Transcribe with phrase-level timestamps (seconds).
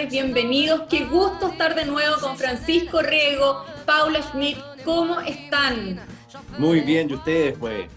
[0.00, 0.82] tardes, bienvenidos.
[0.88, 4.58] Qué gusto estar de nuevo con Francisco Riego, Paula Schmidt.
[4.84, 6.00] ¿Cómo están?
[6.58, 7.88] Muy bien, ¿y ustedes, pues?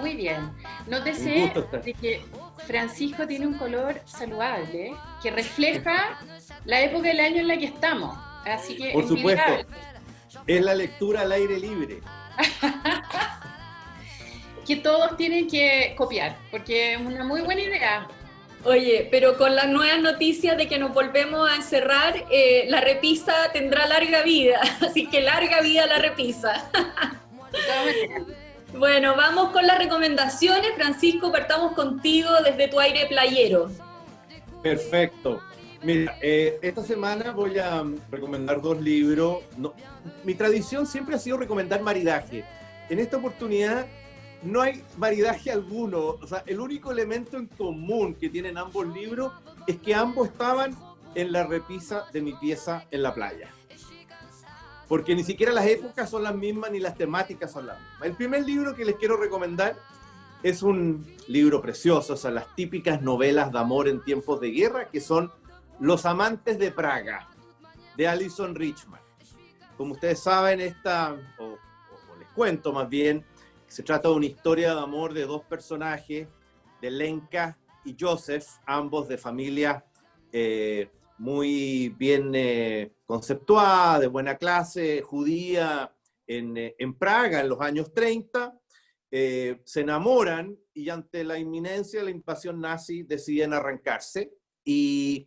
[0.00, 0.50] Muy bien.
[0.88, 1.52] Nótese
[1.84, 2.24] de que
[2.66, 6.18] Francisco tiene un color saludable que refleja
[6.64, 8.16] la época del año en la que estamos.
[8.44, 9.52] Así que Por supuesto,
[10.46, 12.00] es la lectura al aire libre.
[14.66, 18.08] que todos tienen que copiar, porque es una muy buena idea.
[18.64, 23.32] Oye, pero con las nuevas noticias de que nos volvemos a encerrar, eh, la repisa
[23.52, 26.70] tendrá larga vida, así que larga vida la repisa.
[28.78, 30.74] bueno, vamos con las recomendaciones.
[30.76, 33.68] Francisco, partamos contigo desde tu aire playero.
[34.62, 35.40] Perfecto.
[35.82, 39.38] Mira, eh, esta semana voy a recomendar dos libros.
[40.22, 42.44] mi tradición siempre ha sido recomendar maridaje.
[42.88, 43.86] En esta oportunidad
[44.42, 45.98] no hay maridaje alguno.
[46.20, 49.32] O sea, el único elemento en común que tienen ambos libros
[49.66, 50.76] es que ambos estaban
[51.14, 53.50] en la repisa de mi pieza en la playa.
[54.88, 58.02] Porque ni siquiera las épocas son las mismas ni las temáticas son las mismas.
[58.02, 59.76] El primer libro que les quiero recomendar
[60.42, 64.88] es un libro precioso, o sea, las típicas novelas de amor en tiempos de guerra,
[64.88, 65.32] que son
[65.78, 67.28] Los amantes de Praga,
[67.96, 69.00] de Alison Richman.
[69.76, 71.56] Como ustedes saben, esta, o
[72.18, 73.24] les cuento más bien,
[73.72, 76.28] se trata de una historia de amor de dos personajes,
[76.82, 79.82] de Lenka y Joseph, ambos de familia
[80.30, 85.90] eh, muy bien eh, conceptuada, de buena clase, judía,
[86.26, 88.54] en, eh, Praga en los años 30.
[89.10, 95.26] se enamoran y ante la inminencia de la invasión nazi deciden arrancarse y,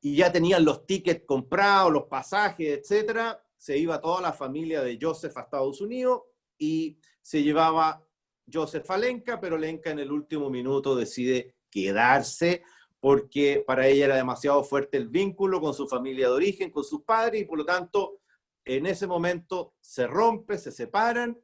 [0.00, 3.36] y ya tenían los tickets comprados, los pasajes, etc.
[3.56, 6.22] Se iba toda la familia de Joseph a Estados Unidos
[6.58, 8.04] y se llevaba
[8.52, 12.62] Joseph Alenka, pero Lenka en el último minuto decide quedarse
[13.00, 17.02] porque para ella era demasiado fuerte el vínculo con su familia de origen, con sus
[17.02, 18.20] padres, y por lo tanto
[18.64, 21.38] en ese momento se rompe, se separan.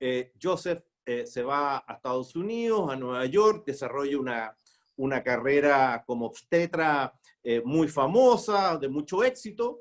[0.00, 4.56] Eh, Joseph eh, se va a Estados Unidos, a Nueva York, desarrolla una,
[4.96, 7.12] una carrera como obstetra
[7.44, 9.78] eh, muy famosa, de mucho éxito,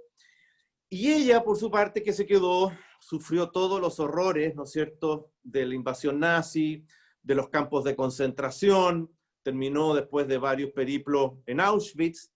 [0.90, 5.32] y ella, por su parte, que se quedó sufrió todos los horrores, ¿no es cierto?,
[5.44, 6.86] de la invasión nazi,
[7.22, 9.12] de los campos de concentración,
[9.44, 12.32] terminó después de varios periplos en Auschwitz,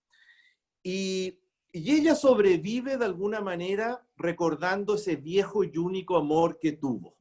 [0.83, 1.37] y,
[1.73, 7.15] ella sobrevive de alguna manera recordando ese viejo y único amor que tuvo,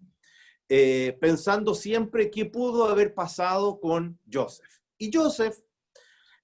[0.68, 4.80] eh, pensando siempre qué pudo haber pasado con Joseph.
[4.98, 5.56] Y Joseph,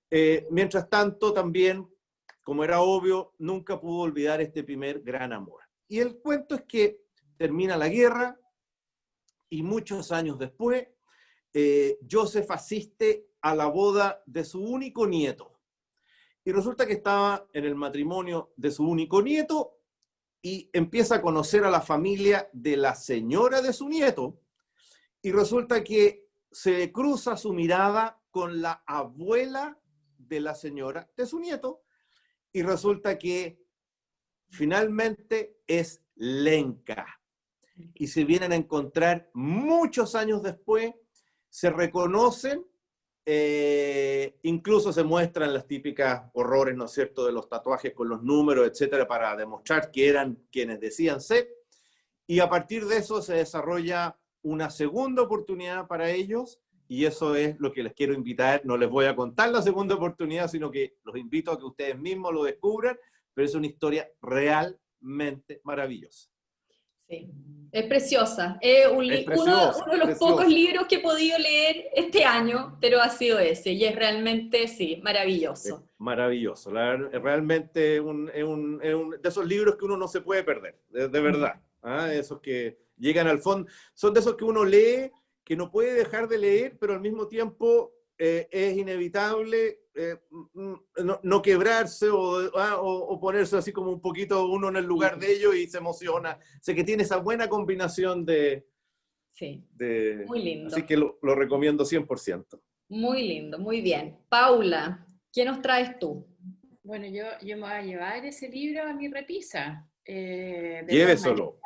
[0.09, 1.89] eh, mientras tanto, también,
[2.45, 5.66] como era obvio, nunca pudo olvidar este primer gran amor.
[5.89, 7.03] Y el cuento es que
[7.37, 8.41] termina la guerra
[9.49, 10.89] y muchos años después,
[11.53, 15.61] eh, Joseph asiste a la boda de su único nieto.
[16.45, 19.79] Y resulta que estaba en el matrimonio de su único nieto
[20.43, 24.41] y empieza a conocer a la familia de la señora de su nieto.
[25.23, 29.79] Y resulta que se cruza su mirada con la abuela
[30.19, 31.83] de la señora de su nieto.
[32.53, 33.66] Y resulta que
[34.51, 37.07] finalmente es Lenka.
[37.95, 40.95] Y se vienen a encontrar muchos años después,
[41.49, 42.65] se reconocen,
[43.25, 48.23] eh, incluso se muestran las típicas horrores, ¿no es cierto?, de los tatuajes con los
[48.23, 51.49] números, etcétera, para demostrar que eran quienes decían ser.
[52.27, 57.59] Y a partir de eso se desarrolla una segunda oportunidad para ellos y eso es
[57.59, 58.63] lo que les quiero invitar.
[58.65, 61.99] No les voy a contar la segunda oportunidad, sino que los invito a que ustedes
[61.99, 62.97] mismos lo descubran
[63.37, 66.31] pero es una historia realmente maravillosa.
[67.07, 67.31] Sí,
[67.71, 68.57] es preciosa.
[68.63, 73.39] Es, uno, de los pocos libros que he podido leer este año, pero ha sido
[73.39, 75.87] ese, y es realmente, sí, maravilloso.
[75.99, 81.61] maravilloso, realmente es un, de esos libros que uno no se puede perder, de, verdad.
[81.83, 82.11] ¿ah?
[82.11, 85.13] Esos que llegan al fondo, son de esos que uno lee,
[85.45, 90.75] que no puede dejar de leer, pero al mismo tiempo eh, es inevitable eh, mm,
[91.23, 92.07] no, quebrarse
[92.55, 95.79] ah, o, ponerse así como un poquito uno en el lugar de ellos y se
[95.79, 96.39] emociona.
[96.61, 98.67] Sé que tiene esa buena combinación de...
[99.33, 99.65] Sí,
[100.27, 100.69] muy lindo.
[100.69, 102.61] Así que lo, recomiendo 100%.
[102.89, 104.19] Muy lindo, muy bien.
[104.29, 106.27] Paula, ¿qué nos traes tú?
[106.83, 109.91] Bueno, yo, yo me voy a llevar ese libro a mi repisa.
[110.05, 111.59] Eh, Lléveselo.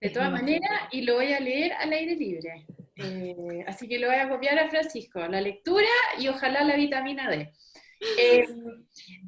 [0.00, 2.66] De todas maneras, y lo voy a leer al aire libre.
[2.96, 7.30] Eh, así que lo voy a copiar a Francisco, la lectura y ojalá la vitamina
[7.30, 7.52] D.
[8.18, 8.46] Eh,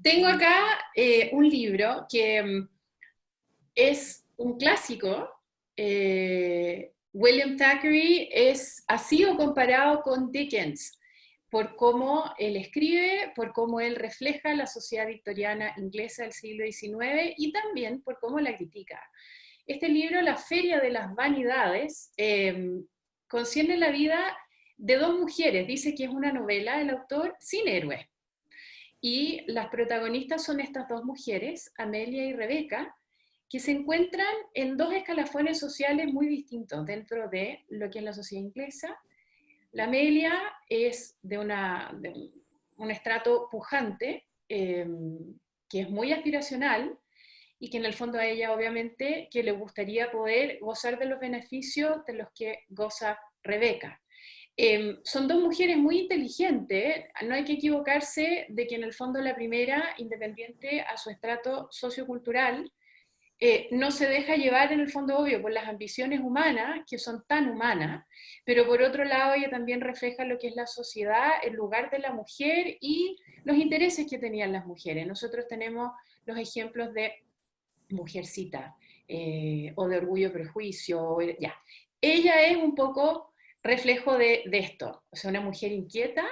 [0.03, 2.69] tengo acá eh, un libro que mm,
[3.75, 5.31] es un clásico.
[7.13, 10.99] William Thackeray es, ha sido comparado con Dickens,
[11.49, 17.35] por cómo él escribe, por cómo él refleja la sociedad victoriana inglesa del siglo XIX
[17.37, 19.01] y también por cómo la critica.
[19.67, 22.13] Este libro, La Feria de las Vanidades,
[23.35, 24.39] concierne la vida
[24.77, 25.67] de dos mujeres.
[25.67, 28.09] Dice que es una novela del autor sin héroe.
[29.01, 32.95] Y las protagonistas son estas dos mujeres, Amelia y Rebeca,
[33.51, 38.13] que se encuentran en dos escalafones sociales muy distintos dentro de lo que es la
[38.13, 38.97] sociedad inglesa.
[39.73, 41.91] La Amelia es de, una,
[42.77, 45.35] un, estrato pujante, em,
[45.69, 46.97] que es muy aspiracional
[47.59, 51.21] y que en el fondo a ella obviamente que le gustaría poder gozar de los
[51.21, 54.01] beneficios de los que goza Rebeca.
[54.57, 59.21] Em, son dos mujeres muy inteligentes, no hay que equivocarse de que en el fondo
[59.21, 62.71] la primera, independiente a su estrato sociocultural,
[63.41, 67.25] eh, no se deja llevar en el fondo obvio por las ambiciones humanas, que son
[67.27, 68.07] tan humanas,
[68.45, 71.99] pero por otro lado ella también refleja lo que es la sociedad, el lugar de
[71.99, 75.05] la mujer y los intereses que tenían las mujeres.
[75.07, 75.91] Nosotros tenemos
[76.27, 77.24] los ejemplos de
[77.91, 78.77] mujercita
[79.07, 81.55] eh, o de orgullo, prejuicio, ya.
[82.01, 86.27] Ella es un poco reflejo de, esto, o sea, una mujer inquieta,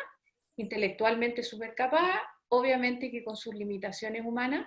[0.57, 4.67] intelectualmente súper capaz, obviamente que con sus limitaciones humanas,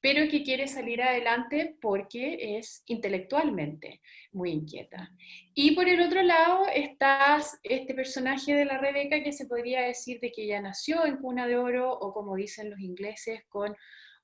[0.00, 4.00] pero que quiere salir adelante porque es intelectualmente
[4.32, 5.10] muy inquieta.
[5.54, 10.20] Y por el otro lado está este personaje de la Rebeca que se podría decir
[10.20, 13.74] de que ella nació en cuna de oro o como dicen los ingleses con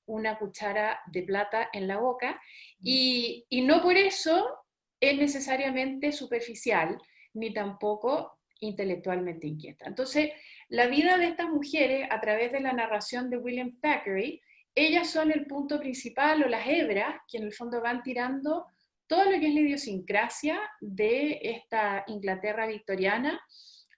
[0.05, 2.41] una cuchara de plata en la boca
[2.79, 4.59] y, y no por eso
[4.99, 6.97] es necesariamente superficial,
[7.33, 9.85] ni tampoco intelectualmente inquieta.
[9.87, 10.31] Entonces,
[10.69, 14.41] la vida de estas mujeres, a través de la narración de William Thackeray,
[14.75, 18.65] ellas son el punto principal o las hebras que en el fondo van tirando
[19.07, 23.39] todo lo que es la idiosincrasia de esta Inglaterra victoriana,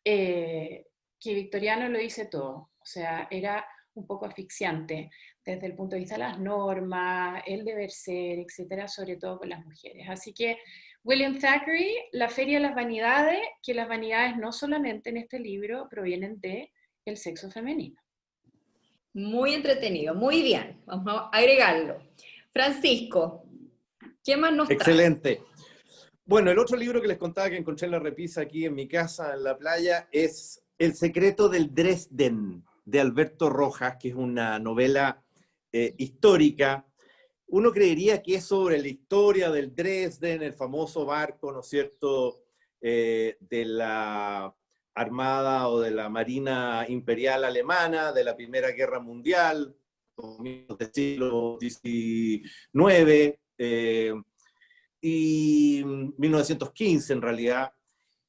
[0.03, 0.85] eh,
[1.19, 5.09] que Victoriano lo dice todo, o sea, era un poco asfixiante
[5.45, 9.49] desde el punto de vista de las normas, el deber ser, etcétera, sobre todo con
[9.49, 10.07] las mujeres.
[10.09, 10.57] Así que
[11.03, 15.87] William Thackeray, La Feria de las Vanidades, que las vanidades no solamente en este libro
[15.87, 16.71] provienen de
[17.05, 18.01] el sexo femenino.
[19.13, 21.99] Muy entretenido, muy bien, vamos a agregarlo.
[22.51, 23.45] Francisco,
[24.23, 25.43] ¿qué más nos Excelente.
[26.25, 28.87] Bueno, el otro libro que les contaba que encontré en la repisa aquí en mi
[28.87, 34.57] casa, en la playa, es El secreto del Dresden, de Alberto Rojas, que es una
[34.57, 35.24] novela
[35.77, 36.85] eh, histórica
[37.47, 42.41] uno creería que es sobre la historia del Dresden, el famoso barco, ¿no es cierto?,
[42.81, 44.55] eh, de la
[44.93, 49.75] Armada o de la Marina Imperial Alemana de la Primera Guerra Mundial,
[50.79, 54.13] del siglo XIX, eh,
[55.01, 55.83] y
[56.17, 57.73] 1915 en realidad.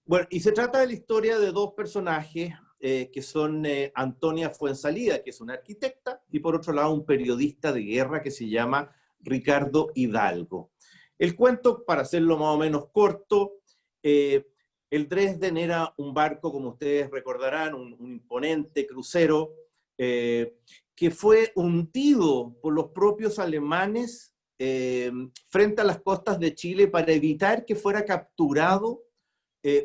[0.05, 3.65] Bueno, y se trata de la historia de dos personajes eh, que son
[3.95, 8.31] Antonia Fuensalida, que es una arquitecta, y por otro lado un periodista de guerra que
[8.31, 8.91] se llama
[9.21, 10.71] Ricardo Hidalgo.
[11.19, 13.61] El cuento, para hacerlo más o menos corto,
[14.03, 14.47] eh,
[14.91, 19.55] el Dresden era un barco, como ustedes recordarán, un, imponente crucero,
[19.99, 20.59] eh,
[20.95, 25.11] que fue hundido por los propios alemanes eh,
[25.49, 29.03] frente a las costas de Chile para evitar que fuera capturado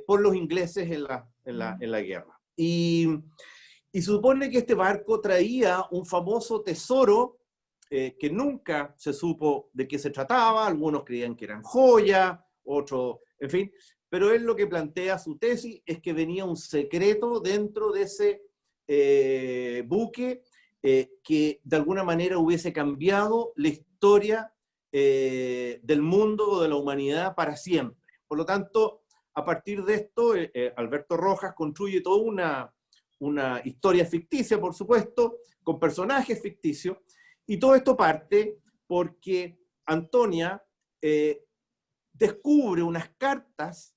[0.06, 2.40] por los ingleses en la, en la, guerra.
[2.56, 3.08] Y,
[4.02, 7.40] supone que este barco traía un famoso tesoro
[7.90, 13.18] eh, que nunca se supo de qué se trataba, algunos creían que eran joyas, otros,
[13.40, 13.72] en fin,
[14.08, 18.44] pero él lo que plantea su tesis es que venía un secreto dentro de ese
[18.88, 20.42] eh, buque
[20.82, 24.54] eh, que de alguna manera hubiese cambiado la historia
[24.94, 27.98] del mundo o de la humanidad para siempre.
[28.28, 29.01] Por lo tanto,
[29.34, 30.34] a partir de esto,
[30.76, 32.74] Alberto Rojas construye toda una,
[33.20, 36.98] una historia ficticia, por supuesto, con personajes ficticios,
[37.46, 40.62] y todo esto parte porque Antonia
[41.02, 41.46] eh,
[42.14, 43.96] descubre unas cartas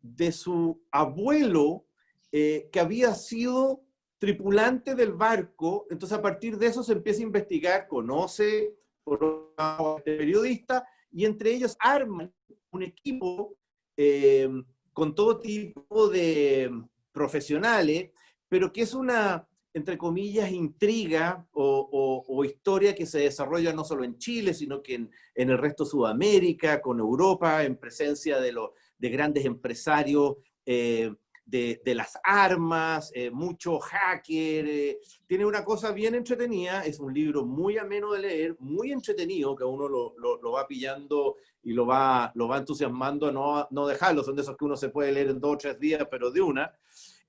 [0.00, 1.86] de su abuelo
[2.32, 3.82] eh, que había sido
[4.18, 8.74] tripulante del barco, entonces a partir de eso se empieza a investigar, conoce
[9.04, 9.54] por
[9.98, 12.32] este periodista y entre ellos arman
[12.70, 13.56] un equipo
[13.96, 14.48] eh,
[14.96, 16.70] con todo tipo de
[17.12, 18.12] profesionales,
[18.48, 24.16] pero que es una, entre comillas, intriga o, historia que se desarrolla no solo en
[24.16, 28.54] Chile, sino que en, el resto de Sudamérica, con Europa, en presencia de,
[28.96, 31.12] de grandes empresarios eh,
[31.46, 34.66] de, las armas, eh, mucho hacker.
[34.68, 39.54] Eh, tiene una cosa bien entretenida, es un libro muy ameno de leer, muy entretenido,
[39.54, 41.36] que uno lo, va pillando
[41.66, 44.22] y lo va, lo va entusiasmando a no, no dejarlo.
[44.22, 46.40] Son de esos que uno se puede leer en dos o tres días, pero de
[46.40, 46.72] una.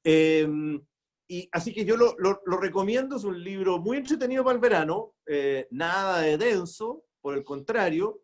[0.06, 5.15] y así que yo lo, lo, recomiendo, es un libro muy entretenido para el verano,
[5.25, 8.22] eh, nada de denso, por el contrario,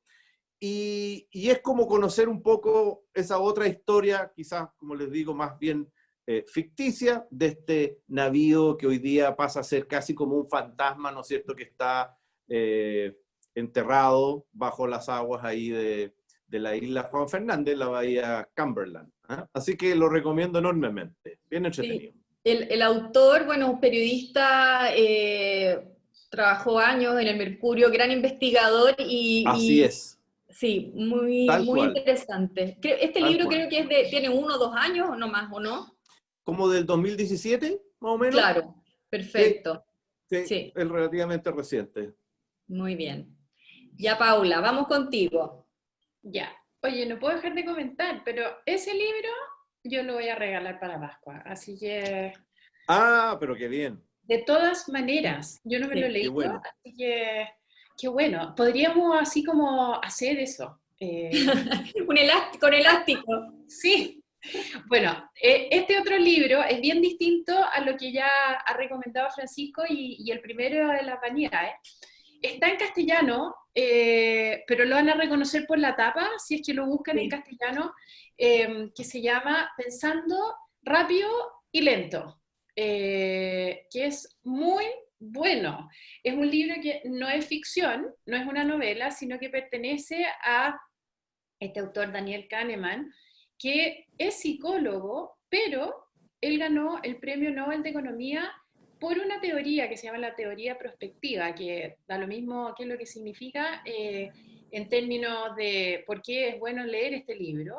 [0.60, 5.58] y, y, es como conocer un poco esa otra historia, quizás, como les digo, más
[5.58, 5.92] bien
[6.28, 11.12] eh, ficticia, de este navío que hoy día pasa a ser casi como un fantasma,
[11.12, 12.16] ¿no es cierto?, que está
[12.48, 13.18] eh,
[13.56, 16.14] enterrado bajo las aguas ahí de,
[16.48, 19.12] de la isla Juan Fernández, la bahía Cumberland.
[19.28, 19.48] ¿ah?
[19.54, 22.14] Así que lo recomiendo enormemente, bien entretenido.
[22.44, 25.94] El, el, autor, bueno, un periodista, eh,
[26.30, 29.46] trabajó años en el Mercurio, gran investigador y...
[29.48, 30.20] Así es.
[30.50, 32.78] Sí, muy, muy interesante.
[32.82, 35.60] Este libro creo que es de, tiene uno o dos años o no más, ¿o
[35.60, 35.98] no?
[36.44, 38.36] Como del 2017, más o menos.
[38.36, 38.76] Claro,
[39.10, 39.84] perfecto.
[40.30, 40.74] Sí, sí.
[40.76, 42.14] es relativamente reciente.
[42.68, 43.36] Muy bien.
[43.98, 45.68] Ya, Paula, vamos contigo.
[46.22, 46.52] Ya.
[46.82, 49.30] Oye, no puedo dejar de comentar, pero ese libro
[49.84, 52.34] yo lo voy a regalar para Pascua, así que...
[52.88, 54.04] Ah, pero qué bien.
[54.24, 57.48] De todas maneras, yo no me lo he leído, así que
[57.98, 58.54] qué bueno.
[58.56, 60.82] Podríamos así como hacer eso.
[61.00, 61.32] Eh,
[62.08, 63.54] Un elástico, con elástico.
[63.68, 64.24] Sí.
[64.88, 68.28] Bueno, eh, este otro libro es bien distinto a lo que ya
[68.66, 71.74] ha recomendado Francisco y, el primero de la vanidades.
[72.44, 76.74] Está en castellano, eh, pero lo van a reconocer por la tapa, si es que
[76.74, 77.94] lo buscan en castellano,
[78.38, 81.30] eh, que se llama Pensando rápido
[81.72, 82.42] y lento,
[82.76, 84.84] eh, que es muy
[85.18, 85.90] bueno.
[86.22, 90.78] Es un libro que no es ficción, no es una novela, sino que pertenece a
[91.62, 93.10] este autor Daniel Kahneman,
[93.58, 96.10] que es psicólogo, pero
[96.42, 98.52] él ganó el Premio Nobel de Economía
[99.04, 102.90] por una teoría que se llama la teoría prospectiva, que da lo mismo qué es
[102.90, 104.32] lo que significa eh,
[104.72, 107.76] en términos de por qué es bueno leer este libro,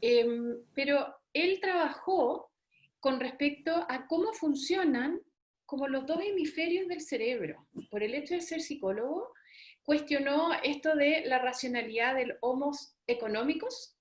[0.00, 2.50] em, pero él trabajó
[2.98, 5.20] con respecto a cómo funcionan
[5.66, 7.66] como los dos hemisferios del cerebro.
[7.90, 9.34] Por el hecho de ser psicólogo,
[9.82, 13.98] cuestionó esto de la racionalidad del homos económicos,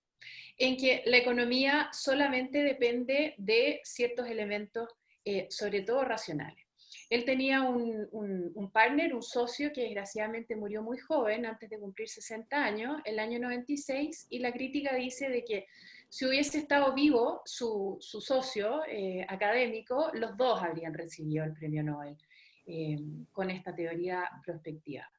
[0.58, 4.88] en que la economía solamente depende de ciertos elementos
[5.30, 6.66] eh, sobre todo racionales.
[7.10, 12.64] Él tenía un, partner, un socio que desgraciadamente murió muy joven, antes de cumplir 60
[12.64, 15.68] años, el año 96, y la crítica dice de que
[16.08, 22.16] si hubiese estado vivo su, socio eh, académico, los dos habrían recibido el premio Nobel
[22.66, 22.98] eh,
[23.34, 25.12] con esta teoría prospectiva.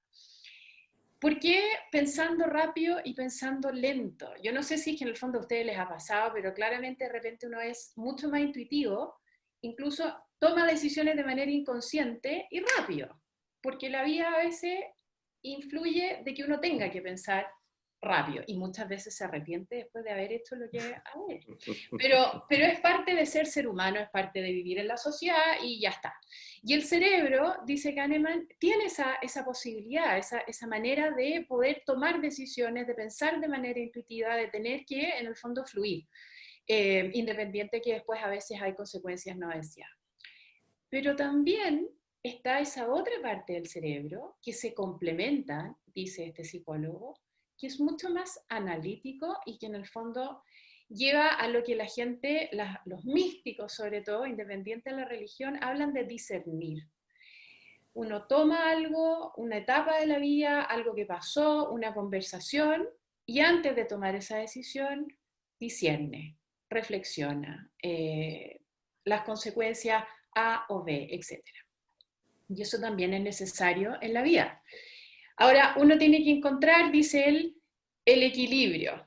[1.20, 4.32] ¿Por qué pensando rápido y pensando lento?
[4.42, 6.54] Yo no sé si es que en el fondo a ustedes les ha pasado, pero
[6.54, 9.18] claramente de repente uno es mucho más intuitivo
[9.62, 13.20] incluso toma decisiones de manera inconsciente y rápido,
[13.60, 14.84] porque la vida a veces
[15.42, 17.46] influye de que uno tenga que pensar
[18.00, 21.56] rápido y muchas veces se arrepiente después de haber hecho lo que ha hecho.
[21.98, 25.56] Pero, pero es parte de ser ser humano, es parte de vivir en la sociedad
[25.62, 26.14] y ya está.
[26.62, 32.20] Y el cerebro, dice Kahneman, tiene esa, esa posibilidad, esa, esa manera de poder tomar
[32.20, 36.06] decisiones, de pensar de manera intuitiva, de tener que en el fondo fluir.
[36.70, 39.96] Eh, independiente que después a veces hay consecuencias no deseadas.
[40.90, 41.88] Pero también
[42.22, 47.18] está esa otra parte del cerebro que se complementa, dice este psicólogo,
[47.56, 50.42] que es mucho más analítico y que en el fondo
[50.90, 52.50] lleva a lo que la gente,
[52.84, 56.86] los místicos sobre todo, independiente de la religión, hablan de discernir.
[57.94, 62.86] Uno toma algo, una etapa de la vida, algo que pasó, una conversación,
[63.24, 65.08] y antes de tomar esa decisión,
[65.58, 66.37] discierne
[66.70, 68.60] reflexiona eh,
[69.04, 71.42] las consecuencias A o B, etc.
[72.48, 74.62] Y eso también es necesario en la vida.
[75.36, 77.56] Ahora, uno tiene que encontrar, dice él,
[78.04, 79.06] el equilibrio,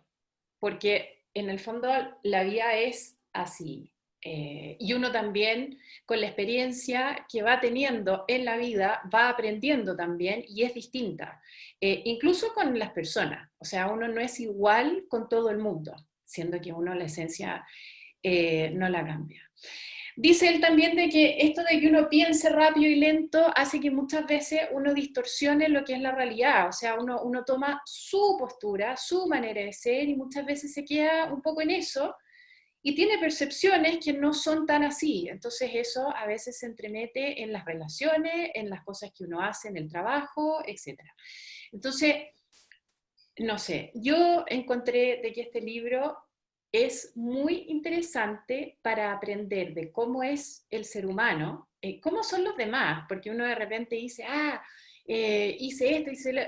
[0.60, 1.90] porque en el fondo
[2.24, 3.92] la vida es así.
[4.24, 9.96] Eh, y uno también, con la experiencia que va teniendo en la vida, va aprendiendo
[9.96, 11.42] también y es distinta,
[11.80, 13.50] eh, incluso con las personas.
[13.58, 15.96] O sea, uno no es igual con todo el mundo
[16.32, 17.66] siendo que uno la esencia
[18.24, 19.42] eh, no la cambia.
[20.16, 23.92] Dice él también de que esto de que uno piense rápido y lento hace que
[23.92, 28.36] muchas veces uno distorsione lo que es la realidad, o sea, uno, uno toma su
[28.38, 32.16] postura, su manera de ser y muchas veces se queda un poco en eso
[32.84, 35.28] y tiene percepciones que no son tan así.
[35.30, 39.70] Entonces eso a veces se entremete en las relaciones, en las cosas que uno hace,
[39.70, 41.00] en el trabajo, etc.
[41.72, 42.16] Entonces,
[43.42, 46.18] no sé, yo encontré de que este libro
[46.72, 52.56] es muy interesante para aprender de cómo es el ser humano, eh, cómo son los
[52.56, 54.64] demás, porque uno de repente dice, ah,
[55.06, 56.42] eh, hice esto, hice lo...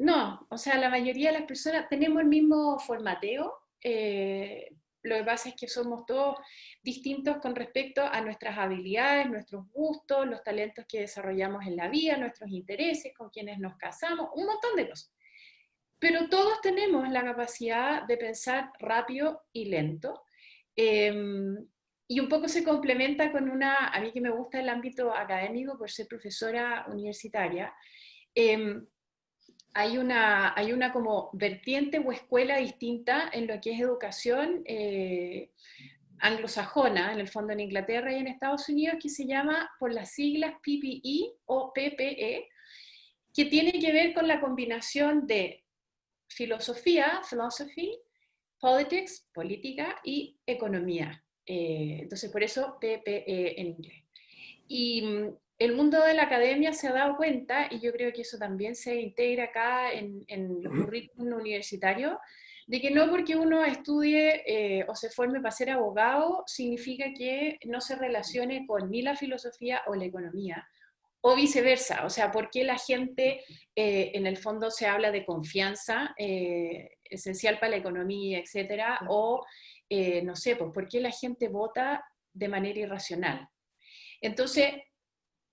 [0.00, 4.70] No, o sea, la mayoría de las personas tenemos el mismo formateo, eh,
[5.02, 6.36] lo que pasa es que somos todos
[6.82, 12.16] distintos con respecto a nuestras habilidades, nuestros gustos, los talentos que desarrollamos en la vida,
[12.16, 15.12] nuestros intereses, con quienes nos casamos, un montón de cosas.
[15.98, 20.22] Pero todos tenemos la capacidad de pensar rápido y lento.
[20.76, 21.56] Em,
[22.06, 25.76] y un poco se complementa con una, a mí que me gusta el ámbito académico
[25.76, 27.72] por ser profesora universitaria,
[28.34, 28.86] em,
[29.74, 35.50] hay, una, hay una como vertiente o escuela distinta en lo que es educación eh,
[36.20, 40.12] anglosajona, en el fondo en Inglaterra y en Estados Unidos, que se llama por las
[40.12, 42.48] siglas PPE o PPE,
[43.34, 45.64] que tiene que ver con la combinación de
[46.28, 47.98] filosofía, philosophy,
[48.60, 51.24] politics, política y economía.
[51.46, 54.04] Eh, entonces, por eso PPE en inglés.
[54.68, 58.22] Y mm, el mundo de la academia se ha dado cuenta, y yo creo que
[58.22, 62.16] eso también se integra acá en, en los currículum universitarios,
[62.68, 67.58] de que no porque uno estudie eh, o se forme para ser abogado significa que
[67.64, 70.68] no se relacione con ni la filosofía o la economía,
[71.20, 72.04] o viceversa.
[72.04, 73.44] O sea, ¿por qué la gente
[73.74, 79.00] eh, en el fondo se habla de confianza esencial para la economía, etcétera?
[79.08, 79.44] O
[79.88, 83.48] eh, no sé, pues, ¿por qué la gente vota de manera irracional?
[84.20, 84.74] Entonces,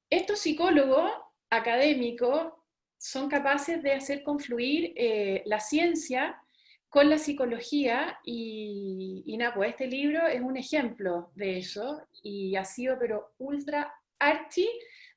[0.09, 1.11] estos psicólogos
[1.49, 2.51] académicos
[2.97, 6.41] son capaces de hacer confluir eh, la ciencia
[6.89, 12.55] con la psicología y, y nada, pues este libro es un ejemplo de eso y
[12.55, 14.67] ha sido pero ultra archi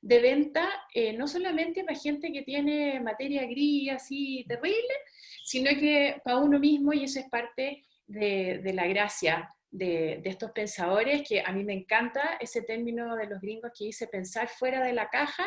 [0.01, 4.93] de venta, eh, no solamente para gente que tiene materia gris así terrible,
[5.43, 11.27] sino que para uno mismo y eso es parte de, la gracia de, estos pensadores,
[11.27, 14.93] que a mí me encanta ese término de los gringos que dice pensar fuera de
[14.93, 15.45] la caja.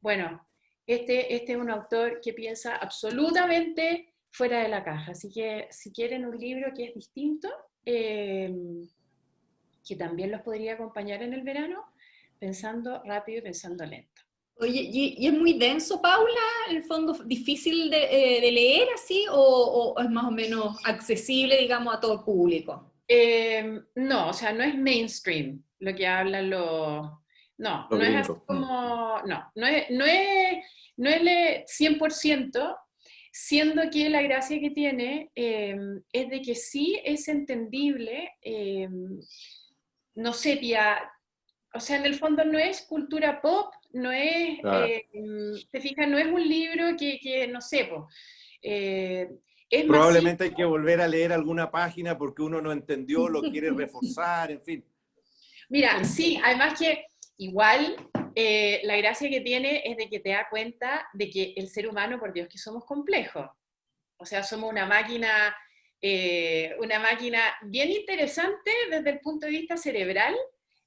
[0.00, 0.46] Bueno,
[0.86, 5.12] este, este es un autor que piensa absolutamente fuera de la caja.
[5.12, 7.48] Así que si quieren un libro que es distinto,
[7.86, 8.52] eh,
[9.86, 11.84] que también los podría acompañar en el verano,
[12.38, 14.22] pensando rápido y pensando lento.
[14.56, 18.04] Oye, ¿y, es muy denso, Paula, en el fondo difícil de,
[18.38, 22.92] eh, leer así o, es más o menos accesible, digamos, a todo el público?
[23.08, 27.10] Em, no, o sea, no es mainstream lo que hablan los...
[27.58, 29.20] No, no es así como...
[29.26, 30.64] No, no es, no es,
[30.96, 31.20] no es
[31.78, 32.76] 100%,
[33.32, 39.20] siendo que la gracia que tiene em, es de que sí es entendible, em,
[40.14, 40.96] no sé, tía,
[41.74, 45.06] o sea, en el fondo no es cultura pop, no es, eh,
[45.70, 47.90] te fijas, no es un libro que, no sé,
[48.62, 49.28] eh,
[49.88, 54.52] Probablemente hay que volver a leer alguna página porque uno no entendió, lo quiere reforzar,
[54.52, 54.84] en fin.
[55.68, 57.06] Mira, sí, además que
[57.38, 57.96] igual
[58.36, 61.88] eh, la gracia que tiene es de que te da cuenta de que el ser
[61.88, 63.46] humano, por Dios, que somos complejos.
[64.16, 65.56] O sea, somos una máquina,
[66.78, 70.36] una máquina bien interesante desde el punto de vista cerebral,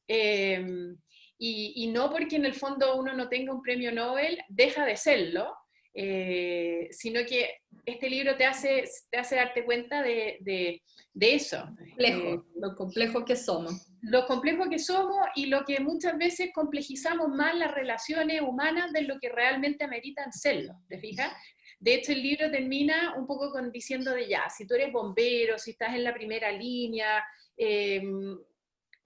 [0.08, 0.98] Em,
[1.40, 5.54] y, no porque en el fondo uno no tenga un premio Nobel, deja de serlo,
[5.94, 10.82] eh, sino que este libro te hace, te hace darte cuenta de, de,
[11.20, 11.64] eso.
[11.98, 13.88] Eh, lo complejo que somos.
[14.02, 19.02] Lo complejo que somos y lo que muchas veces complejizamos más las relaciones humanas de
[19.04, 21.34] lo que realmente ameritan serlo, ¿te fijas?
[21.80, 25.58] De hecho, el libro termina un poco con diciendo de ya, si tú eres bombero,
[25.58, 27.24] si estás en la primera línea,
[27.56, 28.02] eh,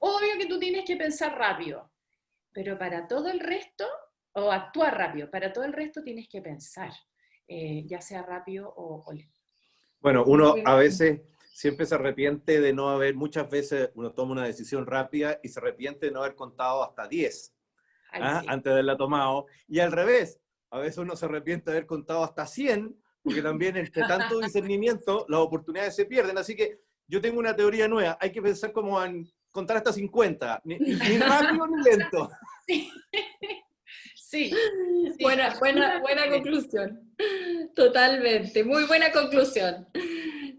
[0.03, 1.91] Obvio que tú tienes que pensar rápido,
[2.51, 3.85] pero para todo el resto,
[4.33, 6.91] o actuar rápido, para todo el resto tienes que pensar,
[7.47, 9.39] eh, ya sea rápido o, lento.
[9.99, 11.21] Bueno, uno a veces
[11.53, 15.59] siempre se arrepiente de no haber, muchas veces uno toma una decisión rápida y se
[15.59, 17.53] arrepiente de no haber contado hasta 10
[18.13, 18.41] ¿ah?
[18.47, 19.45] antes de haberla tomado.
[19.67, 20.39] Y al revés,
[20.71, 25.27] a veces uno se arrepiente de haber contado hasta 100, porque también entre tanto discernimiento
[25.29, 26.39] las oportunidades se pierden.
[26.39, 30.61] Así que yo tengo una teoría nueva, hay que pensar como en contar hasta 50,
[30.63, 30.77] ni,
[31.17, 32.29] rápido ni lento.
[34.15, 34.49] Sí.
[35.19, 37.13] Buena, buena, buena conclusión.
[37.75, 39.85] Totalmente, muy buena conclusión.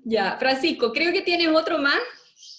[0.05, 1.99] Ya, Francisco, creo que tienes otro más.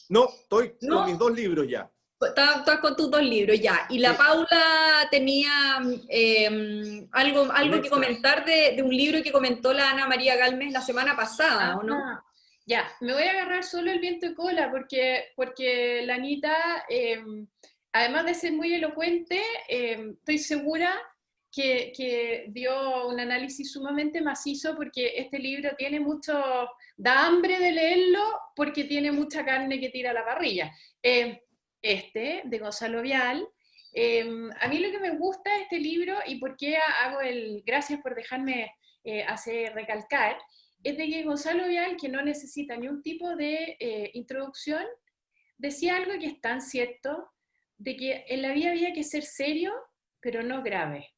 [0.09, 1.87] No, estoy con mis dos libros ya.
[2.19, 3.85] Estás con tus dos libros ya.
[3.89, 5.77] Y la Paula tenía
[6.09, 10.73] em, algo, algo que comentar de, de, un libro que comentó la Ana María Galmes
[10.73, 12.23] la semana pasada, ¿o no?
[12.65, 17.45] Ya, me voy a agarrar solo el viento de cola porque, porque la Anita, em,
[17.91, 20.93] además de ser muy elocuente, em, estoy segura
[21.52, 26.34] que, que, dio un análisis sumamente macizo porque este libro tiene mucho,
[26.95, 28.23] da hambre de leerlo
[28.56, 30.71] porque tiene mucha carne que tira a la parrilla.
[31.02, 31.38] Em,
[31.82, 33.45] este, de Gonzalo Vial.
[34.62, 38.15] a mí lo que me gusta este libro y por qué hago el, gracias por
[38.15, 38.71] dejarme
[39.06, 40.38] eh, hacer recalcar,
[40.83, 44.83] es de que Gonzalo Vial, que no necesita ni un tipo de eh, introducción,
[45.57, 47.29] decía algo que es tan cierto,
[47.77, 49.73] de que en la vida había que ser serio,
[50.19, 51.09] pero no grave.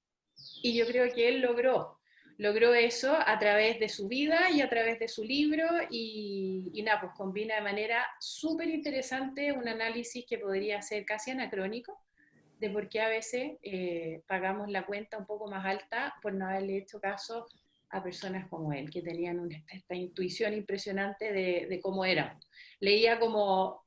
[0.61, 1.99] Y yo creo que él logró,
[2.37, 6.83] logró eso a través de su vida y a través de su libro y, y
[6.83, 12.05] nada, pues combina de manera súper interesante un análisis que podría ser casi anacrónico
[12.59, 16.47] de por qué a veces eh, pagamos la cuenta un poco más alta por no
[16.47, 17.47] haberle hecho caso
[17.89, 22.37] a personas como él, que tenían una, esta intuición impresionante de, de cómo era.
[22.79, 23.85] Leía como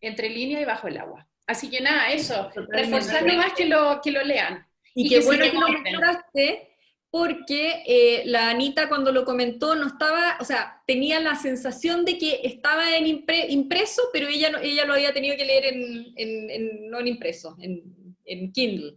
[0.00, 1.28] entre línea y bajo el agua.
[1.46, 4.66] Así que nada, eso, reforzando más que lo, que lo lean.
[4.94, 6.76] Y, qué bueno que lo mostraste,
[7.10, 12.18] porque eh, la Anita cuando lo comentó no estaba, o sea, tenía la sensación de
[12.18, 17.00] que estaba en impreso, pero ella, ella lo había tenido que leer en, en, no
[17.00, 18.96] en impreso, en, en Kindle.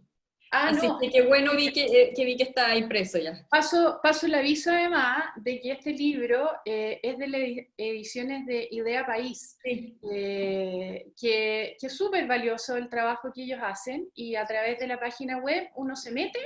[0.54, 3.42] Ah, Así que qué bueno vi que, eh, que, vi que está impreso ya.
[3.48, 7.40] Paso, paso el aviso además de que este libro eh, es de las
[7.78, 14.10] ediciones de Idea País, eh, que, que es súper valioso el trabajo que ellos hacen
[14.14, 16.38] y a través de la página web uno se mete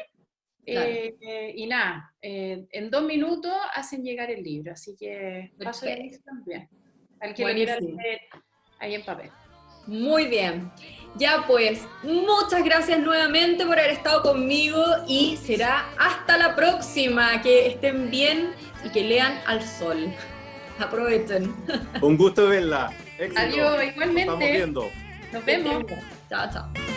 [0.64, 6.68] y nada, en dos minutos hacen llegar el libro, así que paso el aviso también,
[7.20, 8.20] al que lo quiera leer
[8.78, 9.30] ahí en papel.
[9.86, 10.70] Muy bien.
[11.18, 17.40] Ya pues, muchas gracias nuevamente por haber estado conmigo y será hasta la próxima.
[17.42, 18.52] Que estén bien
[18.84, 20.12] y que lean al sol.
[20.78, 21.54] Aprovechen.
[22.02, 22.92] Un gusto verla.
[23.36, 24.26] Adiós, igualmente.
[24.26, 24.90] Nos estamos viendo.
[25.32, 25.84] Nos vemos.
[26.28, 26.95] Chao, chao.